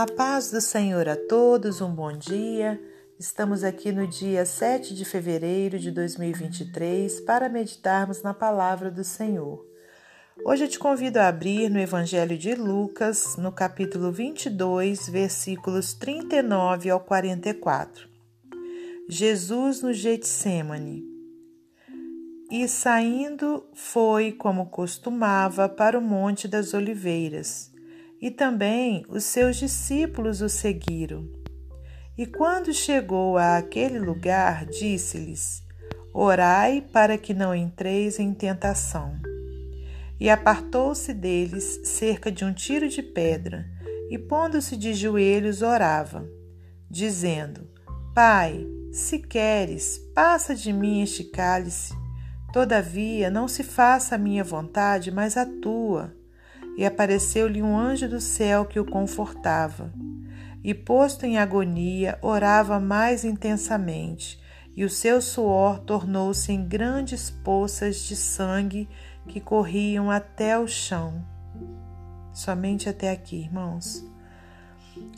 [0.00, 2.80] A paz do Senhor a todos, um bom dia.
[3.18, 9.62] Estamos aqui no dia 7 de fevereiro de 2023 para meditarmos na palavra do Senhor.
[10.42, 16.88] Hoje eu te convido a abrir no Evangelho de Lucas, no capítulo 22, versículos 39
[16.88, 18.08] ao 44.
[19.06, 21.04] Jesus no Getsemane.
[22.50, 27.69] E saindo foi como costumava para o Monte das Oliveiras
[28.20, 31.26] e também os seus discípulos o seguiram.
[32.18, 35.62] E quando chegou a aquele lugar, disse-lhes:
[36.12, 39.14] Orai para que não entreis em tentação.
[40.18, 43.64] E apartou-se deles cerca de um tiro de pedra,
[44.10, 46.28] e pondo-se de joelhos, orava,
[46.90, 47.66] dizendo:
[48.14, 51.94] Pai, se queres, passa de mim este cálice.
[52.52, 56.19] Todavia, não se faça a minha vontade, mas a tua
[56.80, 59.92] e apareceu-lhe um anjo do céu que o confortava.
[60.64, 64.40] E, posto em agonia, orava mais intensamente,
[64.74, 68.88] e o seu suor tornou-se em grandes poças de sangue
[69.28, 71.22] que corriam até o chão.
[72.32, 74.02] Somente até aqui, irmãos.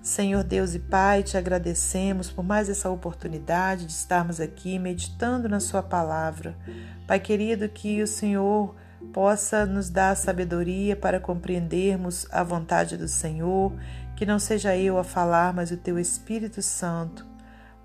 [0.00, 5.58] Senhor Deus e Pai, te agradecemos por mais essa oportunidade de estarmos aqui meditando na
[5.58, 6.56] Sua palavra.
[7.04, 8.76] Pai querido, que o Senhor
[9.12, 13.72] possa nos dar sabedoria para compreendermos a vontade do Senhor,
[14.16, 17.26] que não seja eu a falar, mas o teu Espírito Santo.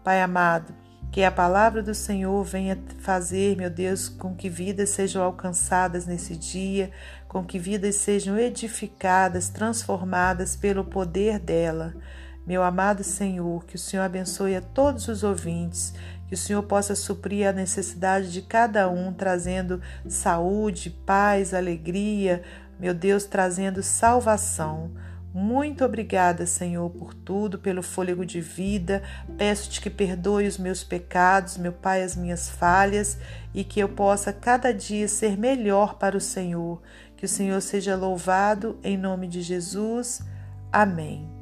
[0.04, 0.74] Pai amado,
[1.12, 6.36] que a palavra do Senhor venha fazer, meu Deus, com que vidas sejam alcançadas nesse
[6.36, 6.92] dia,
[7.28, 11.94] com que vidas sejam edificadas, transformadas pelo poder dela.
[12.46, 15.94] Meu amado Senhor, que o Senhor abençoe a todos os ouvintes
[16.34, 22.42] que o Senhor possa suprir a necessidade de cada um, trazendo saúde, paz, alegria,
[22.80, 24.90] meu Deus, trazendo salvação.
[25.32, 29.04] Muito obrigada, Senhor, por tudo, pelo fôlego de vida.
[29.38, 33.20] Peço-te que perdoe os meus pecados, meu Pai, as minhas falhas
[33.54, 36.82] e que eu possa cada dia ser melhor para o Senhor.
[37.16, 40.24] Que o Senhor seja louvado em nome de Jesus.
[40.72, 41.33] Amém.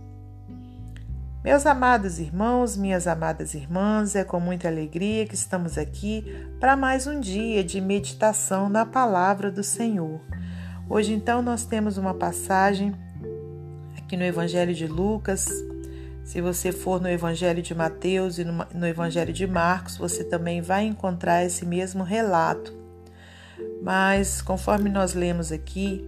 [1.44, 6.24] Meus amados irmãos, minhas amadas irmãs, é com muita alegria que estamos aqui
[6.60, 10.22] para mais um dia de meditação na palavra do Senhor.
[10.88, 12.94] Hoje, então, nós temos uma passagem
[13.98, 15.50] aqui no Evangelho de Lucas.
[16.24, 20.86] Se você for no Evangelho de Mateus e no Evangelho de Marcos, você também vai
[20.86, 22.72] encontrar esse mesmo relato.
[23.82, 26.08] Mas, conforme nós lemos aqui,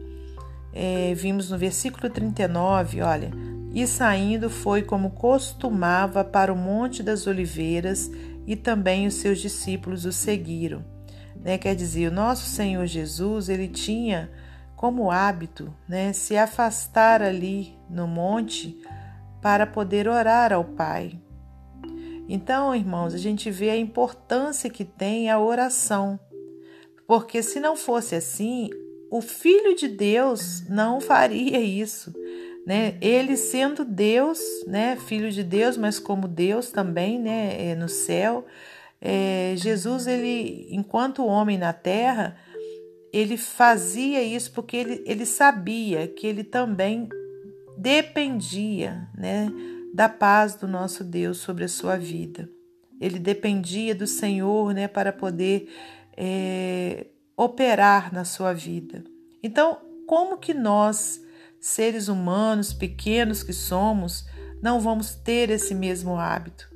[0.72, 3.32] é, vimos no versículo 39, olha
[3.74, 8.10] e saindo foi como costumava para o Monte das Oliveiras,
[8.46, 10.86] e também os seus discípulos o seguiram.
[11.36, 11.58] Né?
[11.58, 14.30] Quer dizer, o nosso Senhor Jesus, ele tinha
[14.76, 18.78] como hábito né, se afastar ali no monte
[19.42, 21.20] para poder orar ao Pai.
[22.28, 26.20] Então, irmãos, a gente vê a importância que tem a oração,
[27.08, 28.70] porque se não fosse assim,
[29.10, 32.14] o Filho de Deus não faria isso
[32.66, 32.97] né?
[33.01, 34.96] Ele sendo Deus, né?
[34.96, 37.72] Filho de Deus, mas como Deus também, né?
[37.72, 38.46] É, no céu,
[39.01, 42.38] é, Jesus ele, enquanto homem na Terra,
[43.12, 47.09] ele fazia isso porque ele, ele sabia que ele também
[47.78, 49.51] dependia, né?
[49.94, 52.50] Da paz do nosso Deus sobre a sua vida.
[53.00, 54.88] Ele dependia do Senhor, né?
[54.88, 55.69] Para poder
[56.16, 59.03] é, operar na sua vida.
[59.44, 61.23] Então, como que nós
[61.63, 64.25] seres humanos pequenos que somos,
[64.62, 66.69] não vamos ter esse mesmo hábito.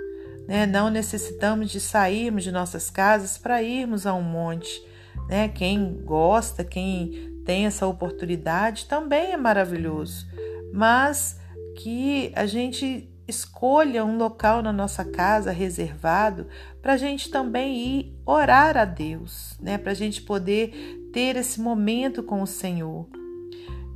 [0.48, 0.66] Né?
[0.66, 4.82] Não necessitamos de sairmos de nossas casas para irmos a um monte.
[5.28, 5.50] Né?
[5.50, 10.26] Quem gosta, quem tem essa oportunidade, também é maravilhoso.
[10.72, 11.38] Mas
[11.76, 16.48] que a gente escolha um local na nossa casa reservado
[16.82, 19.78] para a gente também ir orar a Deus, né?
[19.78, 23.17] para a gente poder ter esse momento com o Senhor.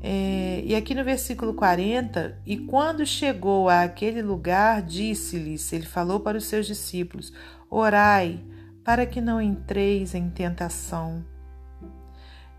[0.03, 6.19] É, e aqui no versículo 40, e quando chegou a aquele lugar, disse-lhes, ele falou
[6.19, 7.31] para os seus discípulos:
[7.69, 8.43] Orai,
[8.83, 11.23] para que não entreis em tentação.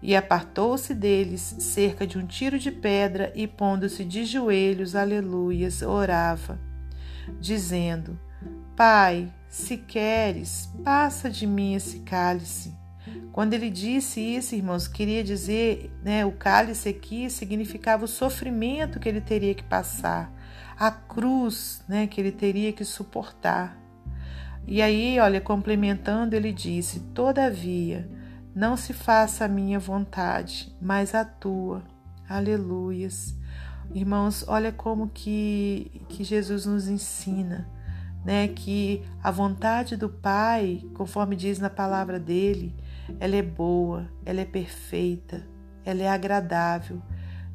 [0.00, 6.60] E apartou-se deles cerca de um tiro de pedra e, pondo-se de joelhos, aleluias, orava,
[7.40, 8.18] dizendo:
[8.76, 12.81] Pai, se queres, passa de mim esse cálice.
[13.32, 19.08] Quando ele disse isso, irmãos, queria dizer, né, o cálice aqui significava o sofrimento que
[19.08, 20.32] ele teria que passar,
[20.78, 23.76] a cruz, né, que ele teria que suportar.
[24.66, 28.08] E aí, olha, complementando, ele disse: Todavia,
[28.54, 31.82] não se faça a minha vontade, mas a tua.
[32.28, 33.34] Aleluias.
[33.92, 37.68] irmãos, olha como que, que Jesus nos ensina,
[38.24, 38.48] né?
[38.48, 42.74] Que a vontade do Pai, conforme diz na palavra dele,
[43.20, 45.46] ela é boa, ela é perfeita,
[45.84, 47.02] ela é agradável,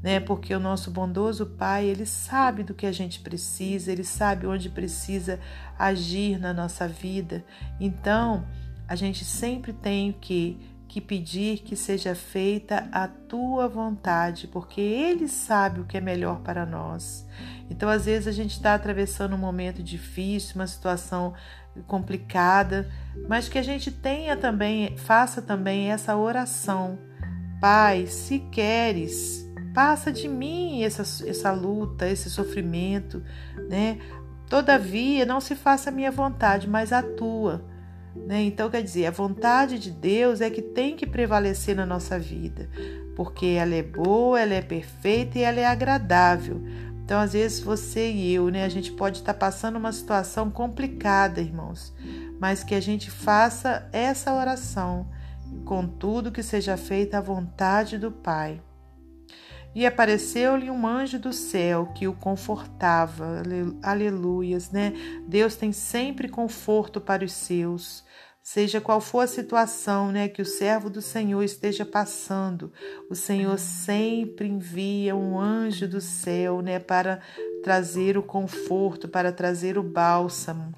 [0.02, 0.20] né?
[0.20, 4.70] Porque o nosso bondoso Pai, ele sabe do que a gente precisa, ele sabe onde
[4.70, 5.40] precisa
[5.78, 7.44] agir na nossa vida.
[7.80, 8.46] Então,
[8.88, 15.28] a gente sempre tem que que pedir que seja feita a tua vontade, porque Ele
[15.28, 17.28] sabe o que é melhor para nós.
[17.70, 21.34] Então, às vezes, a gente está atravessando um momento difícil, uma situação
[21.86, 22.90] complicada,
[23.28, 26.98] mas que a gente tenha também, faça também essa oração.
[27.60, 33.24] Pai, se queres, passa de mim essa, essa luta, esse sofrimento,
[33.70, 34.00] né?
[34.50, 37.66] Todavia, não se faça a minha vontade, mas a tua.
[38.16, 38.44] Né?
[38.44, 42.70] Então, quer dizer, a vontade de Deus é que tem que prevalecer na nossa vida,
[43.16, 46.62] porque ela é boa, ela é perfeita e ela é agradável.
[47.08, 51.40] Então, às vezes, você e eu, né, a gente pode estar passando uma situação complicada,
[51.40, 51.96] irmãos,
[52.38, 55.08] mas que a gente faça essa oração,
[55.64, 58.62] contudo, que seja feita a vontade do Pai.
[59.74, 63.42] E apareceu-lhe um anjo do céu que o confortava.
[63.82, 64.92] Aleluias, né?
[65.26, 68.04] Deus tem sempre conforto para os seus.
[68.50, 72.72] Seja qual for a situação né, que o servo do Senhor esteja passando,
[73.10, 77.20] o Senhor sempre envia um anjo do céu né, para
[77.62, 80.74] trazer o conforto, para trazer o bálsamo.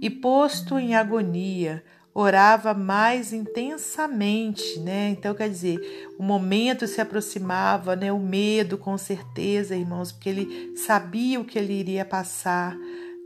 [0.00, 1.84] E posto em agonia,
[2.14, 5.10] orava mais intensamente, né?
[5.10, 5.78] Então, quer dizer,
[6.18, 8.10] o momento se aproximava, né?
[8.10, 12.74] O medo, com certeza, irmãos, porque ele sabia o que ele iria passar,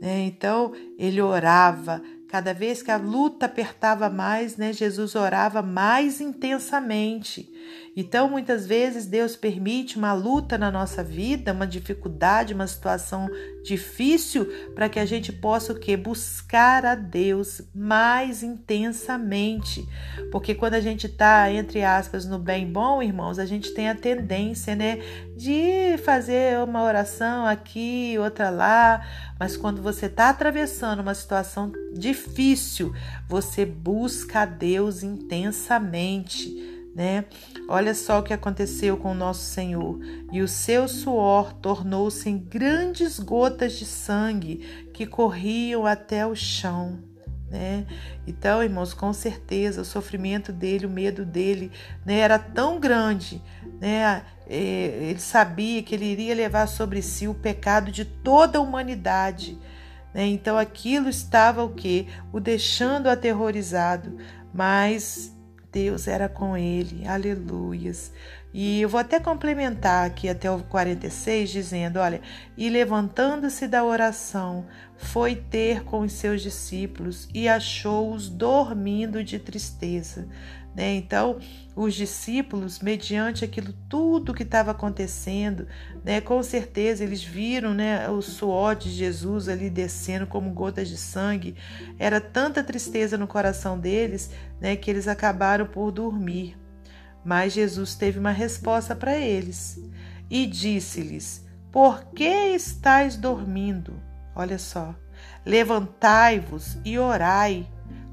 [0.01, 0.25] né?
[0.27, 2.03] Então, ele orava,
[2.35, 7.49] Cada vez que a luta apertava mais, né, Jesus orava mais intensamente.
[7.97, 13.29] Então, muitas vezes, Deus permite uma luta na nossa vida, uma dificuldade, uma situação
[13.63, 15.97] difícil, para que a gente possa o quê?
[15.97, 19.87] Buscar a Deus mais intensamente.
[20.33, 23.95] Porque quando a gente está, entre aspas, no bem bom, irmãos, a gente tem a
[23.95, 24.99] tendência, né,
[25.37, 29.07] de fazer uma oração aqui, outra lá,
[29.39, 32.93] mas quando você está atravessando uma situação difícil,
[33.29, 37.25] você busca a Deus intensamente né?
[37.69, 39.99] Olha só o que aconteceu com o nosso Senhor.
[40.33, 47.03] E o seu suor tornou-se em grandes gotas de sangue que corriam até o chão.
[47.51, 47.87] Né?
[48.27, 51.71] Então, irmãos, com certeza o sofrimento dele, o medo dele,
[52.05, 53.41] né, era tão grande,
[53.81, 54.25] né?
[54.47, 59.57] É, ele sabia que ele iria levar sobre si o pecado de toda a humanidade,
[60.13, 60.27] né?
[60.27, 64.17] Então, aquilo estava o que o deixando aterrorizado,
[64.53, 65.34] mas
[65.75, 68.13] Deus era com ele, aleluias.
[68.57, 72.21] E eu vou até complementar aqui até o 46, dizendo: olha,
[72.57, 74.65] e levantando-se da oração,
[74.97, 80.29] foi ter com os seus discípulos e achou-os dormindo de tristeza.
[80.73, 80.95] Né?
[80.95, 81.41] Então,
[81.75, 85.67] os discípulos, mediante aquilo tudo que estava acontecendo,
[86.05, 90.97] né, com certeza eles viram né, o suor de Jesus ali descendo como gotas de
[90.97, 91.57] sangue.
[91.99, 94.31] Era tanta tristeza no coração deles
[94.61, 96.57] né, que eles acabaram por dormir.
[97.25, 99.81] Mas Jesus teve uma resposta para eles
[100.29, 103.95] e disse-lhes: Por que estáis dormindo?
[104.37, 104.95] Olha só,
[105.45, 107.67] levantai-vos e orai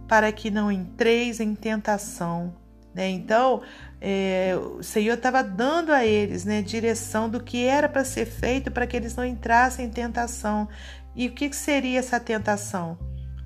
[0.08, 2.54] para que não entreis em tentação.
[2.94, 3.10] Né?
[3.10, 3.62] Então,
[4.00, 8.70] é, o Senhor estava dando a eles né, direção do que era para ser feito
[8.72, 10.68] para que eles não entrassem em tentação.
[11.16, 12.98] E o que seria essa tentação?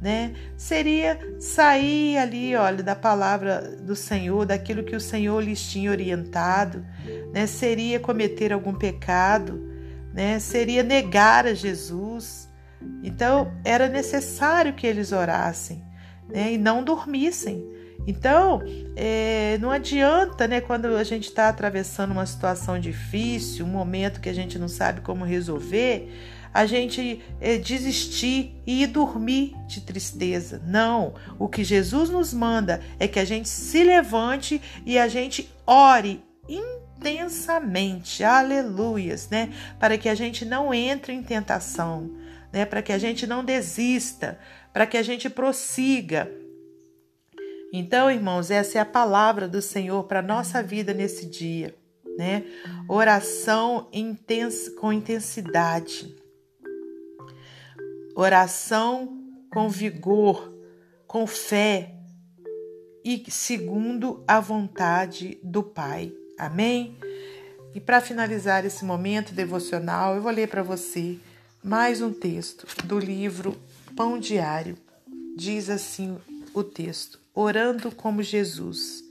[0.01, 0.33] Né?
[0.57, 6.85] Seria sair ali, olha, da palavra do Senhor, daquilo que o Senhor lhes tinha orientado,
[7.33, 7.47] né?
[7.47, 9.67] Seria cometer algum pecado,
[10.13, 10.37] né?
[10.37, 12.49] Seria negar a Jesus.
[13.03, 15.83] Então, era necessário que eles orassem
[16.27, 17.65] né, e não dormissem.
[18.07, 18.61] Então,
[18.95, 24.29] é, não adianta, né, quando a gente está atravessando uma situação difícil, um momento que
[24.29, 26.11] a gente não sabe como resolver,
[26.55, 30.61] a gente é, desistir e ir dormir de tristeza.
[30.65, 35.51] Não, o que Jesus nos manda é que a gente se levante e a gente
[35.67, 42.09] ore intensamente, aleluias, né, para que a gente não entre em tentação,
[42.53, 44.39] né, para que a gente não desista,
[44.71, 46.31] para que a gente prossiga.
[47.73, 51.75] Então, irmãos, essa é a palavra do Senhor para nossa vida nesse dia,
[52.17, 52.45] né?
[52.87, 56.23] Oração intens com intensidade.
[58.17, 60.49] Oração com vigor,
[61.05, 61.95] com fé
[63.03, 66.13] e segundo a vontade do Pai.
[66.39, 66.97] Amém?
[67.73, 71.19] E para finalizar esse momento devocional, eu vou ler para você
[71.61, 73.59] mais um texto do livro
[73.97, 74.77] Pão Diário.
[75.35, 76.17] Diz assim
[76.53, 79.03] o texto: Orando como Jesus.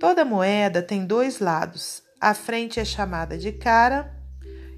[0.00, 2.02] Toda moeda tem dois lados.
[2.18, 4.10] A frente é chamada de cara,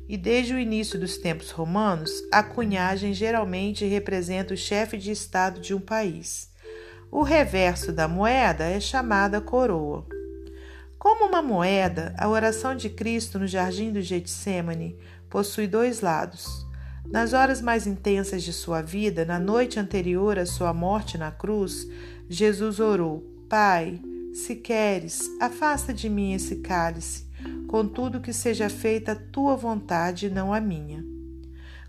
[0.09, 5.61] e desde o início dos tempos romanos, a cunhagem geralmente representa o chefe de estado
[5.61, 6.51] de um país.
[7.11, 10.07] O reverso da moeda é chamada coroa.
[10.99, 14.97] Como uma moeda, a oração de Cristo no jardim do Getsemane
[15.29, 16.67] possui dois lados.
[17.07, 21.87] Nas horas mais intensas de sua vida, na noite anterior à sua morte na cruz,
[22.29, 24.01] Jesus orou: Pai,
[24.33, 27.24] se queres, afasta de mim esse cálice,
[27.69, 31.05] contudo que seja feita a tua vontade não a minha.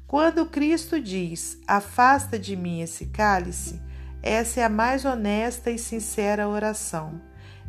[0.07, 3.81] Quando Cristo diz: Afasta de mim esse cálice,
[4.21, 7.21] essa é a mais honesta e sincera oração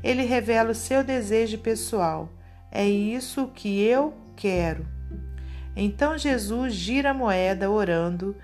[0.06, 2.32] ele revela o seu desejo pessoal.
[2.70, 4.86] É isso que eu quero.
[5.74, 8.36] Então Jesus gira a moeda orando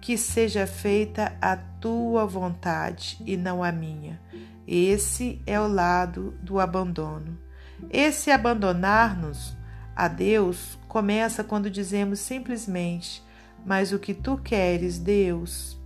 [0.00, 4.20] que seja feita a tua vontade e não a minha.
[4.66, 7.38] Esse é o lado do abandono.
[7.90, 9.56] Esse abandonar-nos
[9.94, 13.22] a Deus começa quando dizemos simplesmente:
[13.64, 15.78] Mas o que tu queres, Deus?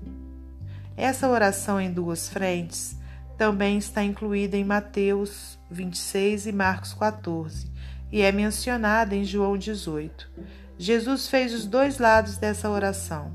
[0.97, 2.97] Essa oração em duas frentes
[3.39, 7.71] também está incluída em Mateus 26 e Marcos 14
[8.13, 10.31] e é mencionada em João 18.
[10.77, 13.33] Jesus fez os dois lados dessa oração.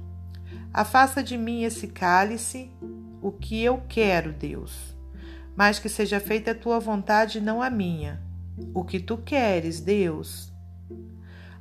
[0.74, 2.70] Afasta de mim esse cálice,
[3.22, 4.96] o que eu quero, Deus,
[5.56, 8.25] mas que seja feita a tua vontade e não a minha.
[8.74, 10.54] O que tu queres, Deus.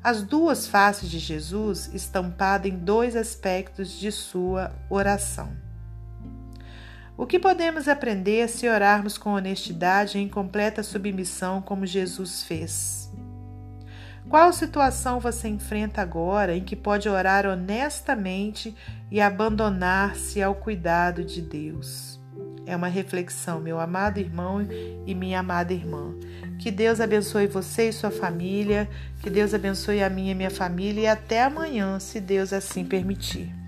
[0.03, 5.57] As duas faces de Jesus estampadas em dois aspectos de sua oração.
[7.17, 13.11] O que podemos aprender se orarmos com honestidade e em completa submissão, como Jesus fez?
[14.29, 18.75] Qual situação você enfrenta agora em que pode orar honestamente
[19.11, 22.24] e abandonar-se ao cuidado de Deus?
[22.66, 24.66] É uma reflexão, meu amado irmão
[25.06, 26.14] e minha amada irmã.
[26.59, 28.88] Que Deus abençoe você e sua família,
[29.21, 33.63] que Deus abençoe a minha e minha família e até amanhã, se Deus assim permitir.